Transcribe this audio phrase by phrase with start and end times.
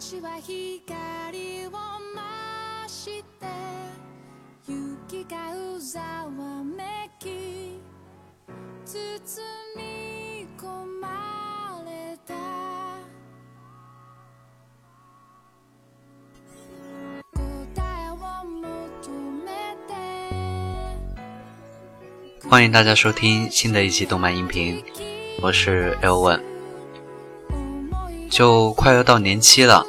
[0.00, 3.46] 街は光を増して
[4.66, 7.78] 雪がうざわめき
[8.86, 8.96] 包
[9.76, 10.66] み込
[11.00, 12.32] まれた
[17.34, 17.40] 答
[18.02, 18.64] えを求
[19.44, 19.92] めて
[22.48, 24.82] 欢迎大家收听新的一期动漫音频，
[25.42, 26.40] 我是 L One。
[28.28, 29.86] 就快要到年期了，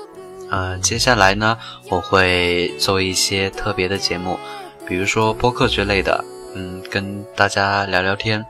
[0.53, 1.56] 呃，接下来呢，
[1.89, 4.39] 我会做一些特别的节目，
[4.86, 6.22] 比如说播客之类的，
[6.55, 8.44] 嗯，跟大家聊聊天，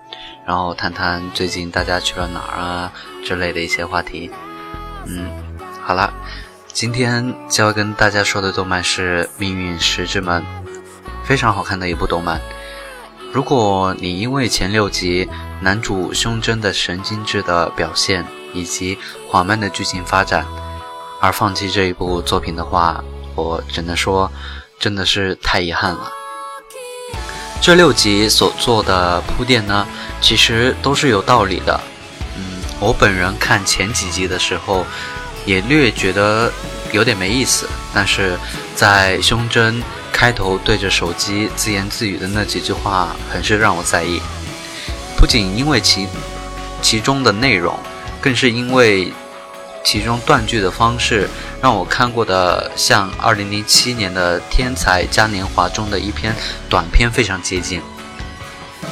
[0.44, 2.92] 然后谈谈最近大家去了哪儿啊
[3.24, 4.28] 之类的一些话题。
[5.06, 5.30] 嗯，
[5.80, 6.12] 好了，
[6.72, 10.42] 今天就要跟大家说的动漫是《命运石之门》，
[11.24, 12.40] 非常好看的一部动漫。
[13.30, 15.28] 如果你因为前六集
[15.60, 20.44] 男主胸针的神经质的表现以及缓慢的剧情发展
[21.22, 23.02] 而放弃这一部作品的话，
[23.36, 24.28] 我只能说
[24.80, 26.12] 真的是太遗憾了。
[27.60, 29.86] 这六集所做的铺垫呢，
[30.20, 31.80] 其实都是有道理的。
[32.36, 34.84] 嗯，我本人看前几集的时候，
[35.46, 36.52] 也略觉得
[36.90, 38.36] 有点没意思，但是
[38.74, 39.80] 在胸针。
[40.12, 44.20] 开头对着手机自言自语的那几句话，很是让我在意。
[45.16, 46.06] 不仅因为其
[46.82, 47.76] 其中的内容，
[48.20, 49.12] 更是因为
[49.84, 51.28] 其中断句的方式，
[51.60, 56.34] 让我看过的像2007年的《天才嘉年华》中的一篇
[56.68, 57.80] 短片非常接近。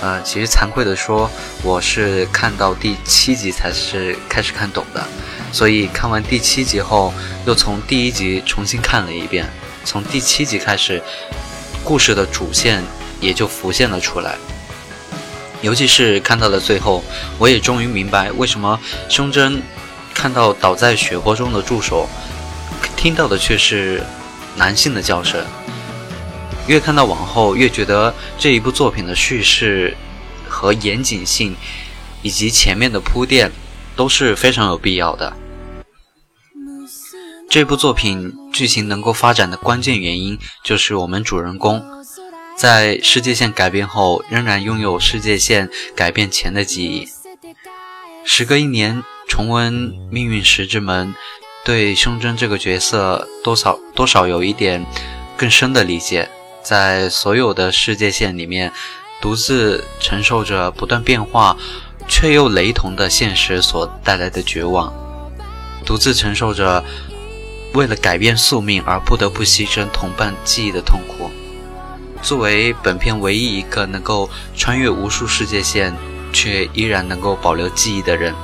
[0.00, 1.30] 呃，其实惭愧的说，
[1.62, 5.06] 我是看到第七集才是开始看懂的，
[5.52, 7.12] 所以看完第七集后，
[7.44, 9.48] 又从第一集重新看了一遍。
[9.84, 11.02] 从第七集开始，
[11.84, 12.82] 故事的主线
[13.20, 14.36] 也就浮现了出来。
[15.60, 17.04] 尤其是看到了最后，
[17.38, 18.80] 我也终于明白为什么
[19.10, 19.62] 胸针
[20.20, 22.06] 看到倒在血泊中的助手，
[22.94, 24.02] 听到的却是
[24.54, 25.42] 男性的叫声。
[26.66, 29.96] 越看到往后，越觉得这一部作品的叙事
[30.46, 31.56] 和严谨性，
[32.20, 33.50] 以及前面的铺垫
[33.96, 35.34] 都是非常有必要的。
[37.48, 41.82] 这部作品剧情能够发展的关键原因，就是我们主人公
[42.58, 47.08] 在世界线改变后，仍然拥有世界线改变前的记忆。
[48.22, 51.08] 时隔一年，重温《命运石之门》，
[51.64, 54.84] 对胸针这个角色多少多少有一点
[55.36, 56.28] 更深的理解。
[56.64, 58.72] 在所有的世界线里面，
[59.22, 61.56] 独自承受着不断变化
[62.08, 64.92] 却又雷同的现实所带来的绝望，
[65.86, 66.84] 独自承受着。
[67.72, 71.30] 为了改变宿命而不得不牺牲同伴记忆的痛苦。
[72.20, 75.94] 作为本片唯一一个能够穿越无数世界线
[76.32, 78.34] 却依然能够保留记忆的人，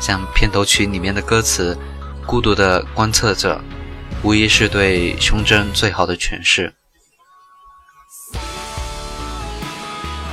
[0.00, 1.76] 像片头曲里面的歌词
[2.26, 3.56] 《孤独的观测者》，
[4.22, 6.74] 无疑是对胸针最好的诠释。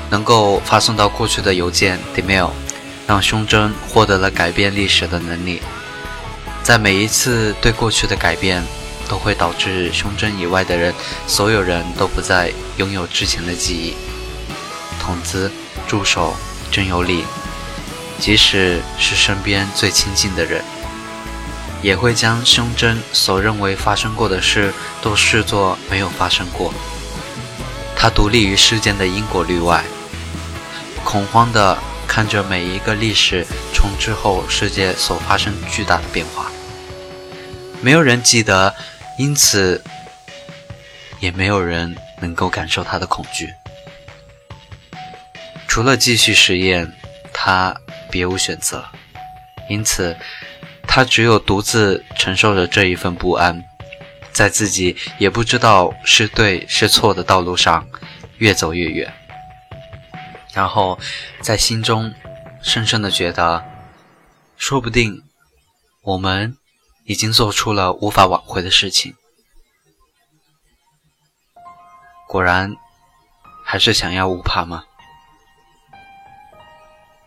[0.09, 2.49] 能够发送到过去的邮件 （email），
[3.07, 5.61] 让胸针获得了改变历史的能力。
[6.63, 8.63] 在每一次对过去的改变，
[9.09, 10.93] 都会导致胸针以外的人，
[11.27, 13.93] 所有人都不再拥有之前的记忆。
[14.99, 15.51] 筒子、
[15.87, 16.35] 助手、
[16.71, 17.23] 真由里，
[18.19, 20.63] 即使是身边最亲近的人，
[21.81, 26.73] 也会将胸针所认为发生过的事，都视作没有发生过。
[27.95, 29.83] 他独立于世间的因果律外，
[31.03, 31.77] 恐慌地
[32.07, 36.51] 看着每一个历史重置后世界所发生巨大的变化。
[37.81, 38.73] 没有人记得，
[39.17, 39.83] 因此
[41.19, 43.53] 也没有人能够感受他的恐惧。
[45.67, 46.91] 除了继续实验，
[47.33, 47.75] 他
[48.09, 48.85] 别无选择。
[49.69, 50.15] 因此，
[50.87, 53.63] 他只有独自承受着这一份不安，
[54.31, 57.87] 在自己也不知道是对是错的道路上
[58.37, 59.13] 越走越远。
[60.53, 60.99] 然后，
[61.41, 62.13] 在心中
[62.61, 63.63] 深深的觉得，
[64.57, 65.23] 说不定
[66.01, 66.57] 我们。
[67.07, 69.15] 已经做出了无法挽回的事情，
[72.27, 72.75] 果然
[73.63, 74.85] 还是想要乌帕吗？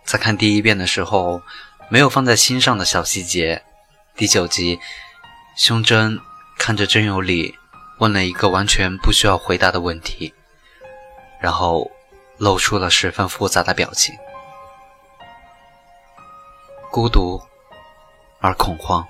[0.08, 1.42] 在看第一遍的时候，
[1.90, 3.62] 没有放在心上的小细节。
[4.16, 4.80] 第九集，
[5.54, 6.18] 胸针
[6.56, 7.58] 看着真由里，
[7.98, 10.32] 问了一个完全不需要回答的问题，
[11.42, 11.90] 然后
[12.38, 14.16] 露出了十分复杂的表情，
[16.90, 17.42] 孤独
[18.40, 19.06] 而恐慌。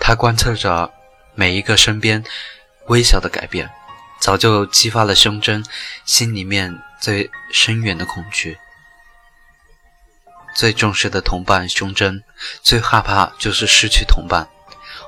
[0.00, 0.92] 他观测着
[1.36, 2.24] 每一个身边
[2.88, 3.70] 微小的改变，
[4.18, 5.64] 早就激发了胸针
[6.04, 8.58] 心里面最深远的恐惧。
[10.54, 12.22] 最重视的同伴胸针，
[12.62, 14.48] 最害怕就是失去同伴，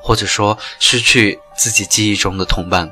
[0.03, 2.91] 或者说失去自己记忆中的同伴。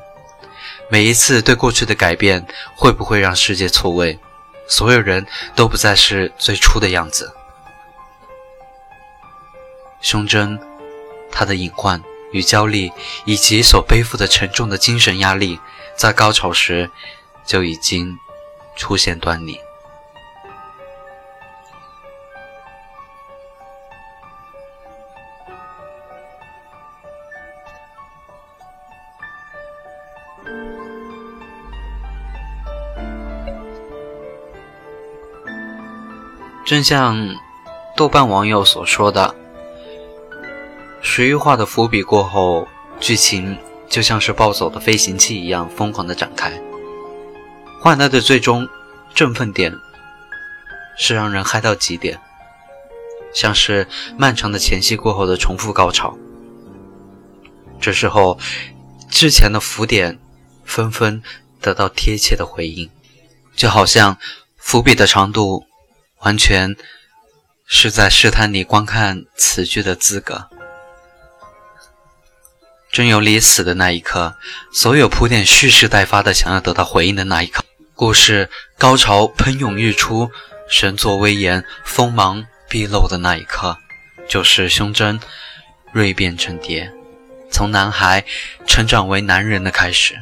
[0.89, 4.19] 每一次对过去的改变，会不会让世界错位？
[4.67, 5.25] 所有人
[5.55, 7.31] 都不再是最初的样子。
[10.01, 10.59] 胸针，
[11.31, 12.01] 它的隐患
[12.31, 12.91] 与焦虑，
[13.25, 15.59] 以及所背负的沉重的精神压力，
[15.95, 16.89] 在高潮时
[17.45, 18.15] 就已经
[18.75, 19.59] 出现端倪。
[36.65, 37.35] 正像
[37.95, 39.35] 豆瓣网友所说的，
[40.99, 42.67] 十余话的伏笔过后，
[42.99, 43.55] 剧情
[43.87, 46.51] 就像是暴走的飞行器一样疯狂的展开。
[47.79, 48.67] 换来的最终
[49.13, 49.71] 振奋点
[50.97, 52.19] 是让人嗨到极点，
[53.31, 53.87] 像是
[54.17, 56.17] 漫长的前戏过后的重复高潮。
[57.79, 58.39] 这时候，
[59.07, 60.17] 之前的浮点
[60.63, 61.21] 纷纷
[61.61, 62.89] 得到贴切的回应，
[63.55, 64.17] 就好像
[64.57, 65.63] 伏笔的长度。
[66.25, 66.75] 完全
[67.67, 70.49] 是在试探你观看此剧的资格。
[72.91, 74.35] 真由里死的那一刻，
[74.73, 77.63] 所有铺垫蓄势待发的想要得到回应的那一刻，
[77.93, 78.49] 故事
[78.79, 80.31] 高潮喷涌欲出，
[80.67, 83.77] 神作威严，锋芒毕露的那一刻，
[84.27, 85.19] 就是胸针
[85.91, 86.91] 锐变成蝶，
[87.51, 88.25] 从男孩
[88.65, 90.15] 成长为男人的开始。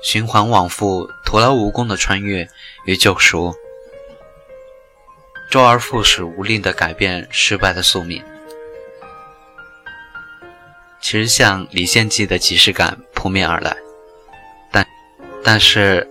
[0.00, 2.48] 循环往复，徒劳无功的穿越
[2.84, 3.56] 与救赎。
[5.50, 8.22] 周而复始，无力的改变失败的宿命。
[11.00, 13.74] 其实，像《李献计》的即视感扑面而来，
[14.70, 14.86] 但
[15.42, 16.06] 但是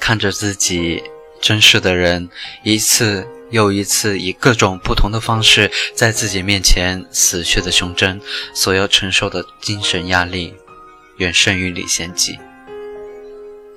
[0.00, 1.00] 看着自己
[1.40, 2.28] 珍视的人
[2.64, 8.20] 一次又一次以各种不同的方式在自己面前死去的胸针，
[8.52, 10.52] 所要承受的精神压力
[11.18, 12.36] 远胜于李献计。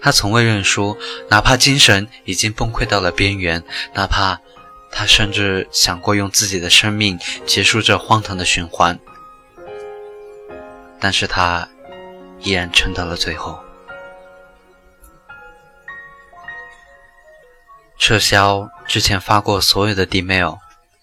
[0.02, 0.98] 他从未认输，
[1.30, 3.64] 哪怕精神已经崩溃到了边缘，
[3.94, 4.42] 哪怕。
[4.92, 9.00] 他甚至想过用自己的生命结束这荒唐的循环，
[11.00, 11.70] 但是他
[12.40, 13.60] 依然撑到了最后。
[18.00, 20.60] 撤销之前发过所有的 D mail，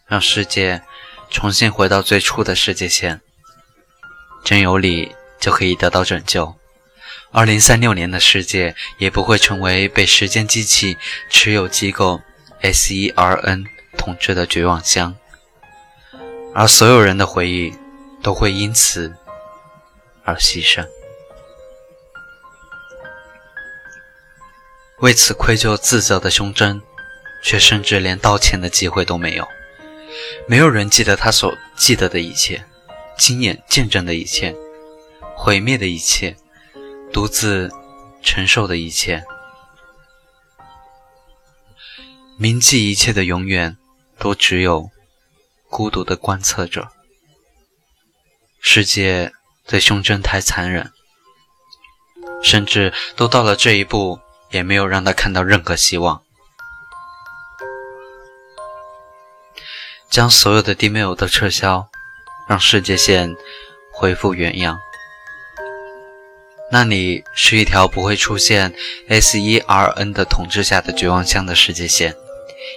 [0.06, 0.82] 让世界
[1.30, 3.20] 重新回到最初的世界线，
[4.42, 6.56] 真有理就可以得到拯救。
[7.30, 10.96] 二零三六年的世界也不会成为被时间机器
[11.28, 12.22] 持有机构
[12.62, 13.66] SERN
[14.04, 15.16] 统治的绝望乡，
[16.54, 17.72] 而所有人的回忆
[18.22, 19.16] 都会因此
[20.24, 20.86] 而牺牲。
[24.98, 26.82] 为此愧疚自责的胸针，
[27.42, 29.48] 却甚至连道歉的机会都没有。
[30.46, 32.62] 没有人记得他所记得的一切，
[33.16, 34.54] 亲眼见证的一切，
[35.34, 36.36] 毁灭的一切，
[37.10, 37.72] 独自
[38.22, 39.24] 承受的一切，
[42.38, 43.78] 铭记一切的永远。
[44.18, 44.90] 都只有
[45.68, 46.88] 孤独的观测者。
[48.60, 49.32] 世界
[49.66, 50.90] 对胸针太残忍，
[52.42, 54.18] 甚至都到了这一步，
[54.50, 56.22] 也没有让他看到任何希望。
[60.08, 61.90] 将所有的 D mail 都撤销，
[62.48, 63.36] 让世界线
[63.92, 64.80] 恢复原样。
[66.70, 68.74] 那里是一条不会出现
[69.08, 72.16] S E R N 的统治下的绝望乡的世界线。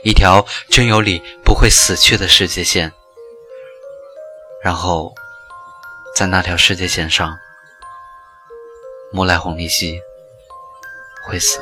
[0.03, 2.91] 一条真有理不会死去的世界线，
[4.63, 5.13] 然后
[6.15, 7.37] 在那条世界线上，
[9.11, 9.99] 木赖红利希
[11.25, 11.59] 会死。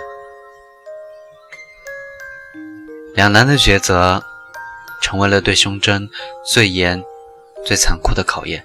[3.13, 4.21] 两难的抉择，
[5.01, 6.09] 成为了对胸针
[6.45, 7.03] 最严、
[7.65, 8.63] 最残酷的考验。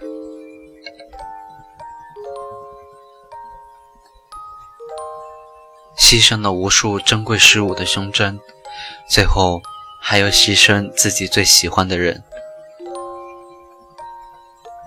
[5.97, 8.41] 牺牲了无数珍贵事物的胸针。
[9.09, 9.63] 最后，
[10.01, 12.23] 还要牺牲自己最喜欢的人，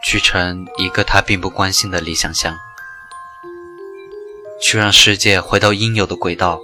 [0.04, 2.56] 去成一个他并不关心的理想乡，
[4.62, 6.60] 去让世界回到应有的轨道，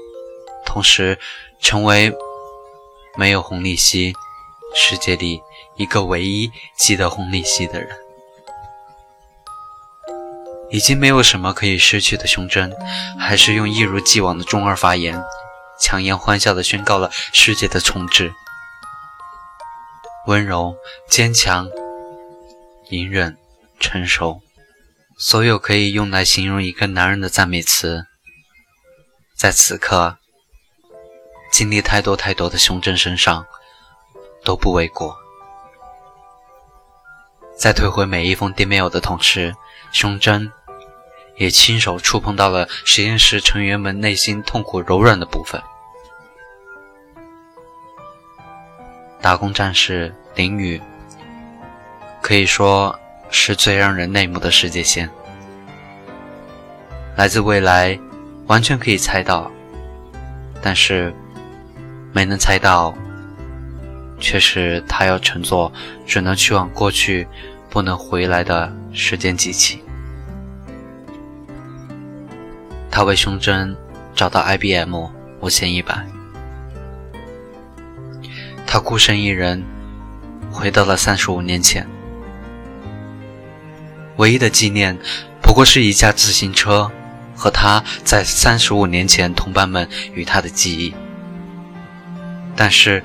[0.65, 1.19] 同时
[1.59, 2.15] 成为
[3.17, 4.13] 没有红利息
[4.75, 5.41] 世界里
[5.75, 7.89] 一个唯一记得红利息的人。
[10.71, 12.71] 已经没有什么可以失去的胸针，
[13.17, 15.19] 还是用一如既往的中二发言。
[15.79, 18.33] 强颜欢笑地宣告了世界的重置。
[20.27, 20.75] 温柔、
[21.09, 21.67] 坚强、
[22.89, 23.37] 隐忍、
[23.79, 24.41] 成熟，
[25.17, 28.05] 所有可以用来形容一个男人的赞美词，
[29.35, 30.17] 在此刻
[31.51, 33.45] 经历太多太多的胸针身上
[34.43, 35.17] 都不为过。
[37.57, 39.55] 在退回每一封 email 的同时，
[39.91, 40.51] 胸针
[41.39, 45.59] 也亲手触碰到了实验室成员们内心痛苦柔软的部分。
[49.21, 50.81] 打工战士林雨，
[52.21, 52.97] 可以说
[53.31, 55.09] 是最让人内幕的世界线。
[57.15, 57.97] 来自未来，
[58.47, 59.49] 完全可以猜到，
[60.61, 61.13] 但是
[62.11, 62.93] 没能猜到，
[64.19, 65.71] 却是他要乘坐
[66.05, 67.25] 只能去往过去、
[67.69, 69.81] 不能回来的时间机器。
[72.91, 73.75] 他为胸针
[74.15, 74.95] 找到 IBM
[75.41, 76.05] 五千一百。
[78.65, 79.63] 他孤身一人
[80.51, 81.87] 回到了三十五年前，
[84.17, 84.97] 唯一的纪念
[85.41, 86.91] 不过是一架自行车
[87.35, 90.93] 和他在三十五年前同伴们与他的记忆。
[92.55, 93.01] 但是，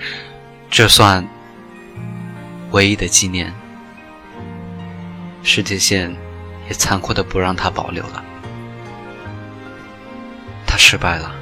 [0.69, 1.27] 这算
[2.73, 3.55] 唯一的纪念，
[5.43, 6.15] 世界线
[6.69, 8.25] 也残酷的不让他保留了。
[10.75, 11.33] 他失败了，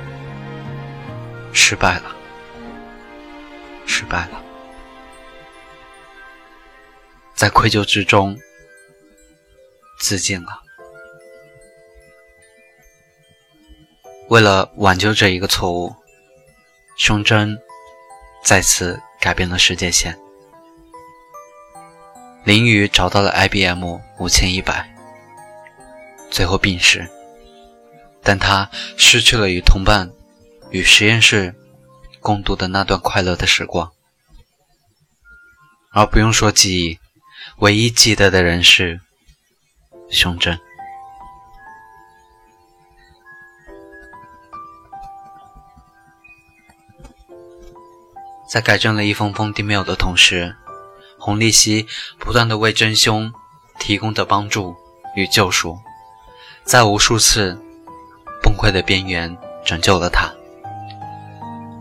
[1.55, 2.15] 失败了。
[3.87, 4.43] 失败了，
[7.35, 8.39] 在愧疚之中
[9.99, 10.61] 自尽了。
[14.29, 15.97] 为了挽救这一个错误，
[16.99, 17.59] 胸针
[18.45, 20.15] 再次改变了世界线。
[22.45, 24.95] 林雨找到了 IBM 五千一百，
[26.31, 27.09] 最后病逝，
[28.23, 30.11] 但他失去了与同伴、
[30.71, 31.55] 与实验室。
[32.21, 33.91] 共度的那段快乐的时光，
[35.91, 37.01] 而不用说记忆，
[37.57, 39.01] 唯一记得的人是
[40.09, 40.57] 胸针。
[48.49, 50.55] 在改正了一封封 email 的同时，
[51.19, 51.89] 洪立希
[52.21, 53.33] 不断的为真凶
[53.81, 54.77] 提供的帮助
[55.17, 55.81] 与救赎，
[56.63, 57.61] 在无数次
[58.43, 59.35] 崩溃的边缘
[59.65, 60.31] 拯救了他。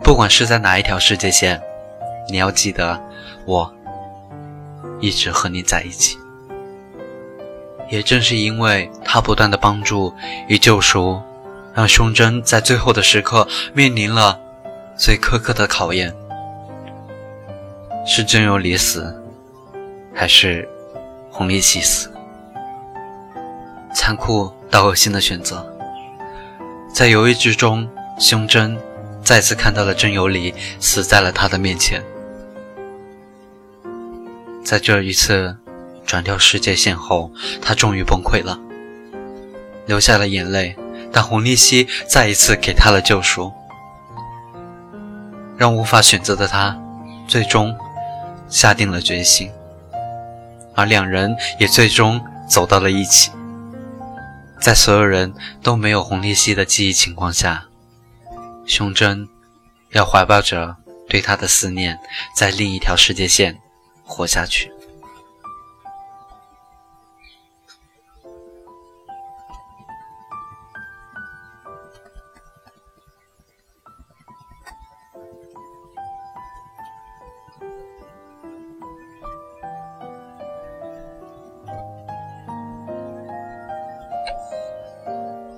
[0.02, 1.60] 不管是在哪一条世界线，
[2.28, 3.00] 你要记得，
[3.46, 3.72] 我
[5.00, 6.18] 一直和你在一起。
[7.88, 10.14] 也正是因为他不断的帮助
[10.48, 11.20] 与救赎，
[11.74, 14.40] 让胸针在最后的时刻面临了
[14.96, 16.14] 最苛刻的考验：
[18.06, 19.14] 是真由里死，
[20.14, 20.68] 还是
[21.30, 22.10] 红利希死？
[23.94, 25.64] 残酷到恶心的选择，
[26.92, 28.78] 在犹豫之中，胸针。
[29.24, 32.02] 再次看到了真由里死在了他的面前，
[34.64, 35.56] 在这一次
[36.04, 37.30] 转掉世界线后，
[37.62, 38.58] 他终于崩溃了，
[39.86, 40.76] 流下了眼泪。
[41.12, 43.52] 但洪立希再一次给他了救赎，
[45.56, 46.76] 让无法选择的他
[47.28, 47.76] 最终
[48.48, 49.50] 下定了决心，
[50.74, 53.30] 而两人也最终走到了一起。
[54.62, 57.64] 在所有人都没有红利息的记忆情况下。
[58.64, 59.28] 胸针
[59.90, 60.76] 要怀抱着
[61.08, 61.98] 对他的思念，
[62.36, 63.58] 在另一条世界线
[64.04, 64.70] 活下去。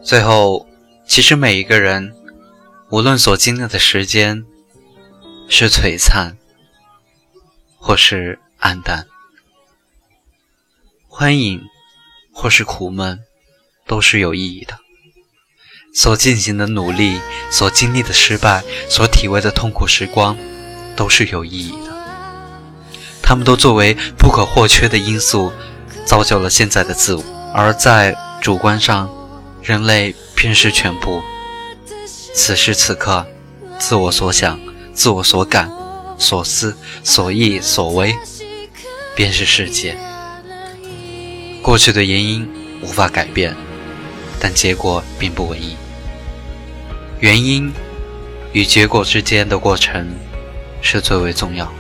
[0.04, 0.68] 最后，
[1.06, 2.14] 其实每一个人。
[2.90, 4.44] 无论所经历的时间
[5.49, 6.37] 是璀璨，
[7.78, 9.06] 或是黯淡，
[11.08, 11.62] 欢迎
[12.32, 13.20] 或是苦闷，
[13.87, 14.78] 都是有意义的。
[15.94, 17.18] 所进行的努力，
[17.50, 20.37] 所经历的失败，所体味的痛苦时光，
[20.94, 21.94] 都是有意义的。
[23.23, 25.50] 他们都作为不可或缺的因素，
[26.04, 27.25] 造就了现在的自我。
[27.52, 29.08] 而在主观上，
[29.64, 31.23] 人类便是全部。
[32.35, 33.26] 此时此刻，
[33.78, 34.61] 自我所想、
[34.92, 35.73] 自我所感、
[36.18, 38.14] 所思、所忆、所为，
[39.16, 39.97] 便是世界。
[41.62, 42.47] 过去的原因
[42.83, 43.56] 无法改变，
[44.38, 45.75] 但结果并不唯一。
[47.21, 47.73] 原因
[48.52, 50.06] 与结果之间的过程
[50.83, 51.73] 是最为重要，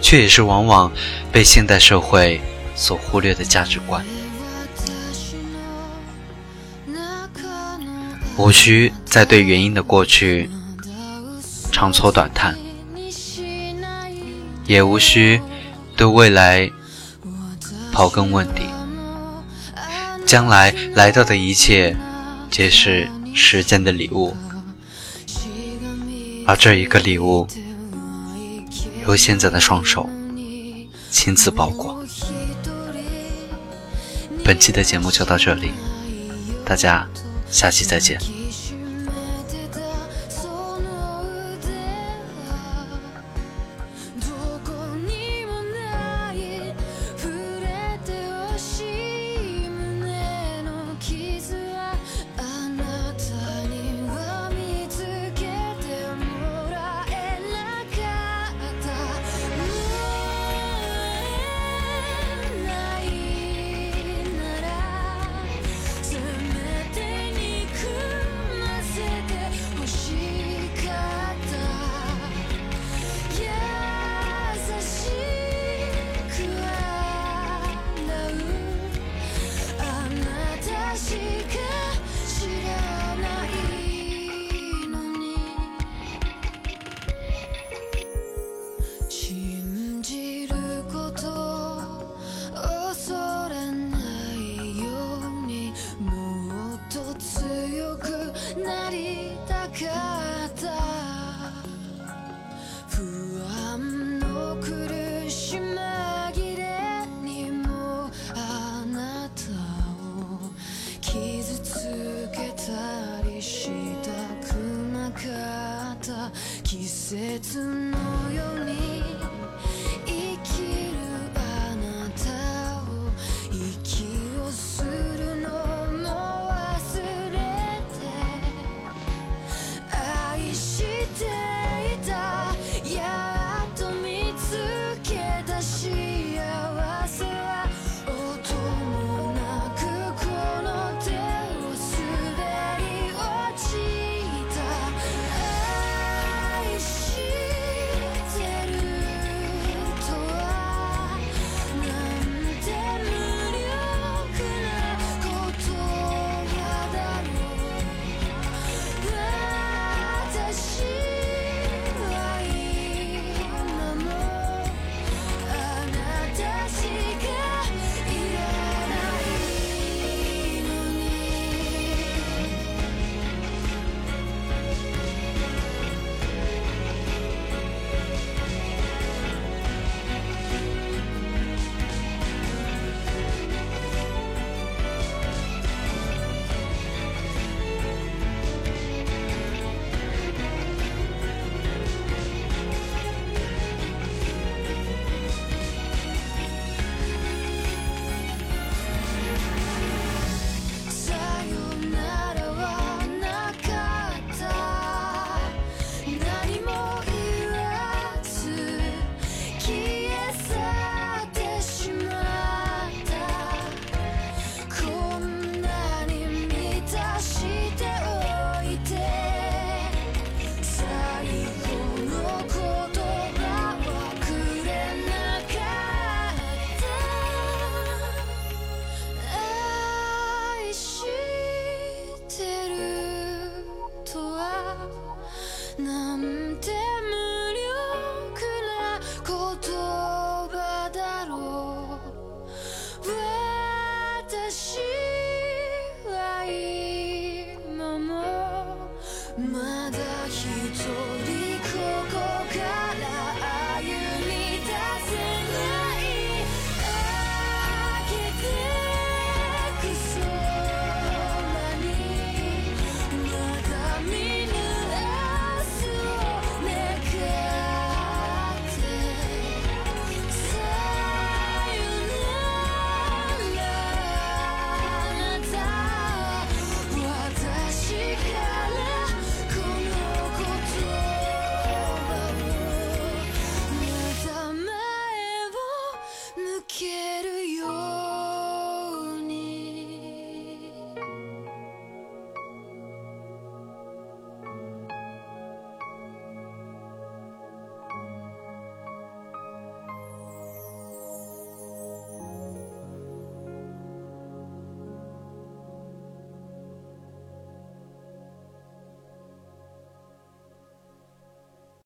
[0.00, 0.92] 却也是往往
[1.32, 2.40] 被现代社会
[2.76, 4.06] 所忽略的价值观。
[8.38, 10.48] 无需再对原因的过去
[11.72, 12.56] 长搓短叹，
[14.64, 15.40] 也无需
[15.96, 16.70] 对未来
[17.92, 18.62] 刨根问底。
[20.24, 21.96] 将来来到的一切，
[22.48, 24.36] 皆是时间的礼物，
[26.46, 27.48] 而这一个礼物，
[29.04, 30.08] 由现在的双手
[31.10, 32.04] 亲自包裹。
[34.44, 35.72] 本期的节目就到这里，
[36.64, 37.08] 大家
[37.50, 38.37] 下期再见。